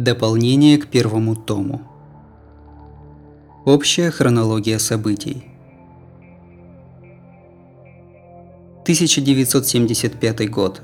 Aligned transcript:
Дополнение 0.00 0.78
к 0.78 0.86
первому 0.86 1.36
тому. 1.36 1.82
Общая 3.66 4.10
хронология 4.10 4.78
событий. 4.78 5.44
1975 8.84 10.48
год. 10.48 10.80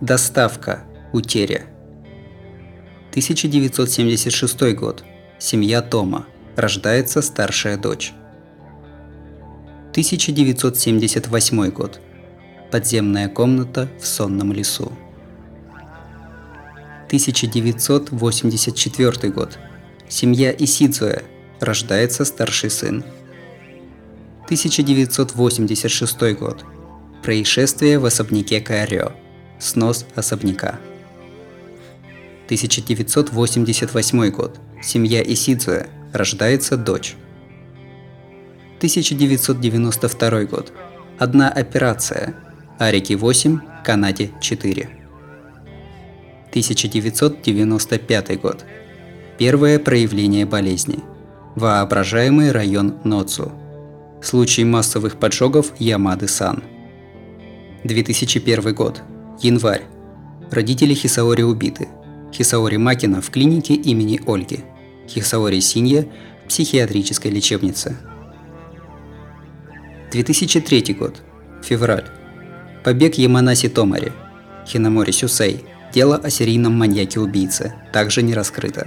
Доставка. 0.00 0.84
Утеря. 1.12 1.64
1976 3.10 4.76
год. 4.76 5.02
Семья 5.40 5.82
Тома. 5.82 6.26
Рождается 6.54 7.22
старшая 7.22 7.76
дочь. 7.76 8.12
1978 9.90 11.70
год. 11.72 12.00
Подземная 12.70 13.28
комната 13.28 13.88
в 14.00 14.06
сонном 14.06 14.52
лесу. 14.52 14.92
1984 17.06 19.30
год. 19.30 19.58
Семья 20.08 20.52
Исидзуэ. 20.52 21.22
Рождается 21.60 22.24
старший 22.24 22.70
сын. 22.70 23.04
1986 24.44 26.38
год. 26.38 26.64
Происшествие 27.22 27.98
в 27.98 28.06
особняке 28.06 28.60
Кайрё. 28.60 29.12
Снос 29.58 30.06
особняка. 30.14 30.78
1988 32.46 34.30
год. 34.30 34.60
Семья 34.82 35.22
Исидзуэ. 35.22 35.86
Рождается 36.12 36.76
дочь. 36.76 37.16
1992 38.78 40.44
год. 40.44 40.72
Одна 41.18 41.50
операция. 41.50 42.34
Арики 42.78 43.14
8, 43.14 43.60
Канаде 43.84 44.30
4. 44.40 44.95
1995 46.56 48.40
год. 48.40 48.64
Первое 49.36 49.78
проявление 49.78 50.46
болезни. 50.46 51.00
Воображаемый 51.54 52.50
район 52.50 52.94
Ноцу. 53.04 53.52
Случай 54.22 54.64
массовых 54.64 55.18
поджогов 55.18 55.74
Ямады-сан. 55.78 56.62
2001 57.84 58.74
год. 58.74 59.02
Январь. 59.42 59.82
Родители 60.50 60.94
Хисаори 60.94 61.42
убиты. 61.42 61.88
Хисаори 62.32 62.78
Макина 62.78 63.20
в 63.20 63.28
клинике 63.28 63.74
имени 63.74 64.18
Ольги. 64.26 64.60
Хисаори 65.06 65.60
Синья 65.60 66.06
в 66.44 66.48
психиатрической 66.48 67.30
лечебнице. 67.30 67.98
2003 70.10 70.94
год. 70.94 71.20
Февраль. 71.62 72.06
Побег 72.82 73.16
Яманаси 73.16 73.68
Томари. 73.68 74.12
Хинамори 74.66 75.10
Сюсей– 75.10 75.66
Дело 75.96 76.16
о 76.16 76.28
серийном 76.28 76.74
маньяке-убийце 76.74 77.72
также 77.90 78.22
не 78.22 78.34
раскрыто. 78.34 78.86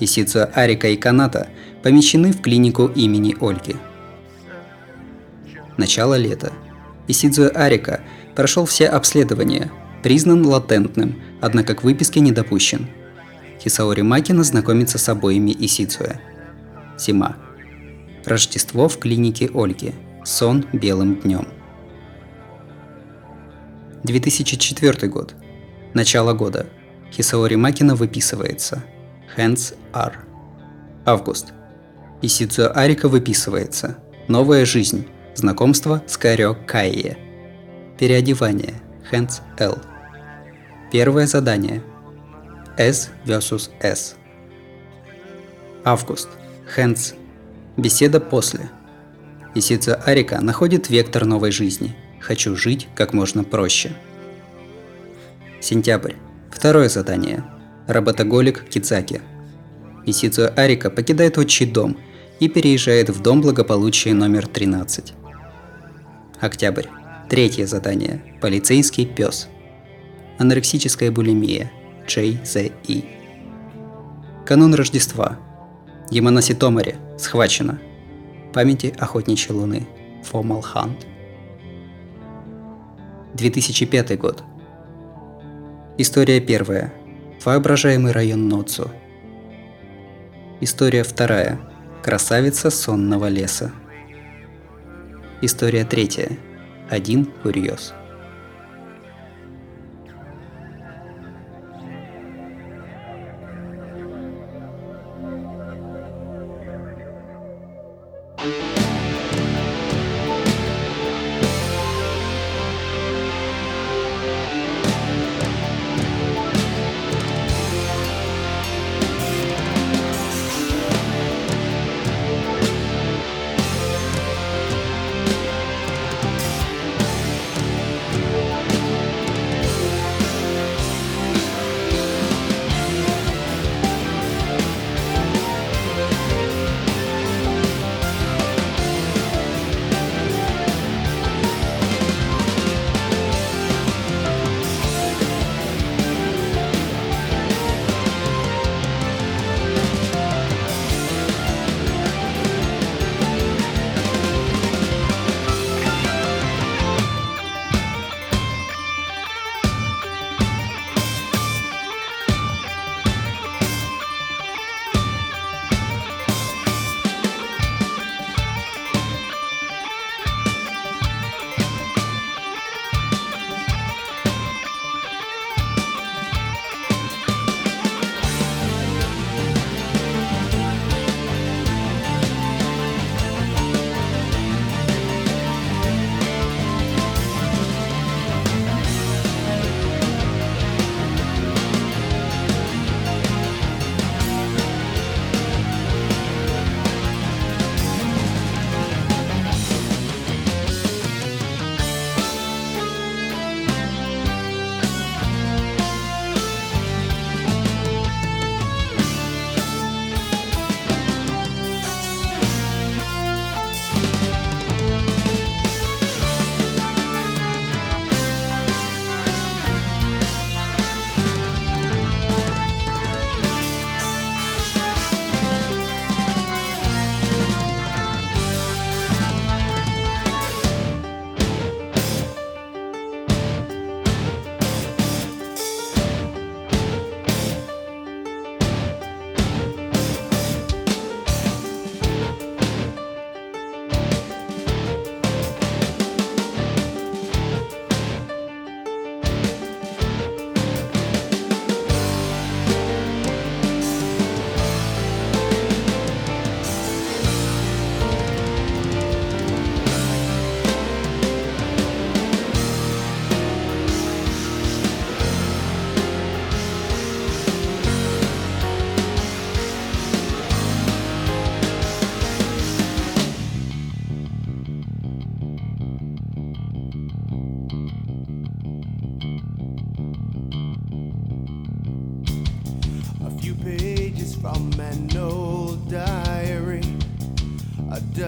Исидзуа 0.00 0.44
Арика 0.54 0.88
и 0.88 0.96
Каната 0.96 1.48
помещены 1.82 2.32
в 2.32 2.40
клинику 2.40 2.86
имени 2.86 3.36
Ольги. 3.38 3.76
Начало 5.76 6.14
лета. 6.14 6.54
Исидзуа 7.06 7.48
Арика 7.48 8.00
прошел 8.34 8.64
все 8.64 8.86
обследования, 8.86 9.70
признан 10.02 10.46
латентным, 10.46 11.20
однако 11.42 11.74
к 11.74 11.84
выписке 11.84 12.20
не 12.20 12.32
допущен. 12.32 12.88
Хисаори 13.62 14.00
Макина 14.00 14.42
знакомится 14.42 14.96
с 14.96 15.06
обоими 15.06 15.50
Исидзуэ. 15.50 16.18
Зима. 16.98 17.36
Рождество 18.24 18.88
в 18.88 18.98
клинике 18.98 19.50
Ольги. 19.52 19.92
Сон 20.24 20.64
белым 20.72 21.16
днем. 21.16 21.46
2004 24.04 25.06
год. 25.08 25.34
Начало 25.94 26.34
года. 26.34 26.66
Хисаори 27.12 27.56
Макина 27.56 27.96
выписывается. 27.96 28.84
Hands 29.36 29.74
R. 29.92 30.24
Август. 31.04 31.52
Исидзуо 32.22 32.68
Арика 32.68 33.08
выписывается. 33.08 33.98
Новая 34.28 34.64
жизнь. 34.64 35.06
Знакомство 35.34 36.02
с 36.06 36.16
Карё 36.16 36.54
Кайе. 36.66 37.18
Переодевание. 37.98 38.74
Hands 39.10 39.40
L. 39.58 39.78
Первое 40.92 41.26
задание. 41.26 41.82
S 42.76 43.10
vs 43.24 43.70
S. 43.80 44.14
Август. 45.84 46.28
Hands. 46.76 47.14
Беседа 47.76 48.20
после. 48.20 48.70
Исидзуо 49.56 49.94
Арика 49.94 50.40
находит 50.40 50.88
вектор 50.88 51.24
новой 51.24 51.50
жизни. 51.50 51.96
Хочу 52.20 52.54
жить 52.54 52.86
как 52.94 53.12
можно 53.12 53.42
проще. 53.42 53.92
Сентябрь. 55.60 56.14
Второе 56.50 56.88
задание. 56.88 57.44
Работоголик 57.86 58.64
Кицаки. 58.64 59.20
Исидзуо 60.06 60.48
Арика 60.56 60.90
покидает 60.90 61.36
отчий 61.36 61.66
дом 61.66 61.98
и 62.40 62.48
переезжает 62.48 63.10
в 63.10 63.20
дом 63.20 63.42
благополучия 63.42 64.14
номер 64.14 64.46
13. 64.46 65.12
Октябрь. 66.40 66.86
Третье 67.28 67.66
задание. 67.66 68.22
Полицейский 68.40 69.04
пес. 69.04 69.48
Анорексическая 70.38 71.10
булимия. 71.10 71.70
JZE. 72.06 73.04
Канун 74.46 74.74
Рождества. 74.74 75.38
Яманаси 76.10 76.54
Томари. 76.54 76.96
Схвачено. 77.18 77.78
Памяти 78.54 78.94
охотничьей 78.98 79.54
луны. 79.54 79.86
Formal 80.24 80.64
Hunt. 80.74 81.04
2005 83.34 84.18
год. 84.18 84.42
История 86.02 86.40
первая. 86.40 86.94
Воображаемый 87.44 88.12
район 88.12 88.48
Ноцу. 88.48 88.90
История 90.62 91.02
вторая. 91.02 91.60
Красавица 92.02 92.70
сонного 92.70 93.28
леса. 93.28 93.70
История 95.42 95.84
третья. 95.84 96.30
Один 96.88 97.26
курьез. 97.26 97.92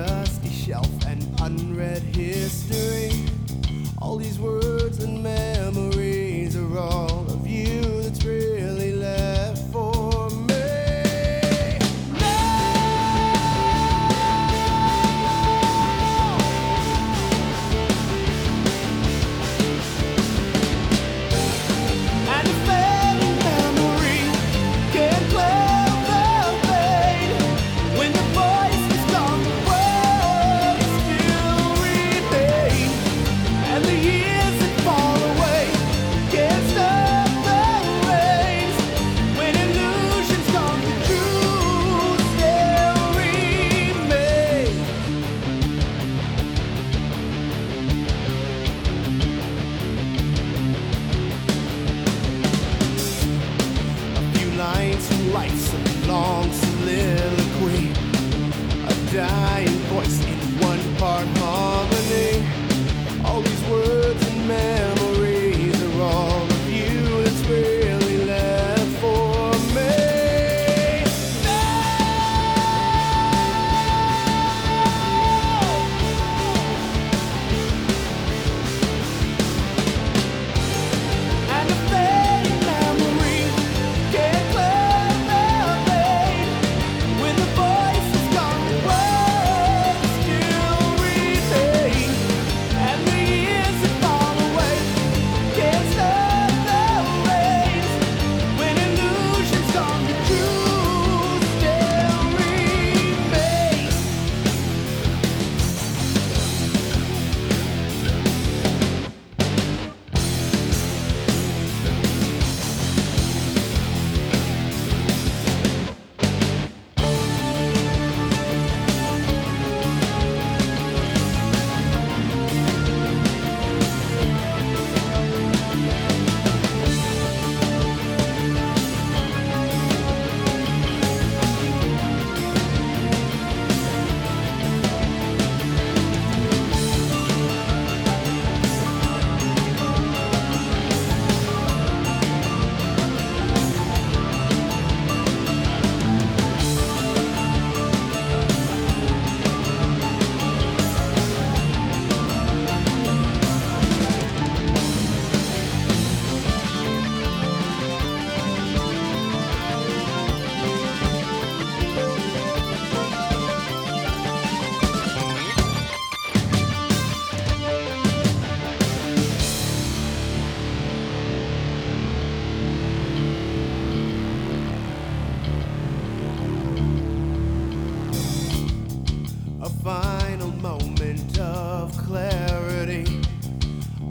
dusty 0.07 0.49
shelf 0.49 0.91
and 1.07 1.23
unread 1.43 2.03
history. 2.03 3.11
All 4.01 4.17
these 4.17 4.39
words 4.39 5.03
and 5.05 5.23
memories 5.23 6.57
are 6.57 6.79
all. 6.79 7.12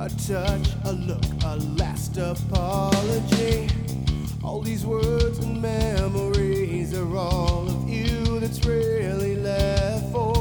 a 0.02 0.10
touch, 0.10 0.68
a 0.86 0.94
look, 0.94 1.24
a 1.44 1.58
last 1.78 2.18
apology. 2.18 3.70
All 4.44 4.60
these 4.60 4.84
words 4.84 5.38
and 5.38 5.62
memories 5.62 6.98
are 6.98 7.16
all 7.16 7.68
of 7.68 7.88
you 7.88 8.40
that's 8.40 8.66
really 8.66 9.36
left 9.36 10.12
for. 10.12 10.41